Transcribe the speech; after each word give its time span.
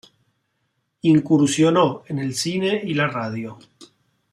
Incursionó 1.03 2.01
en 2.07 2.17
el 2.17 2.33
cine 2.33 2.81
y 2.83 2.95
la 2.95 3.07
radio. 3.07 3.59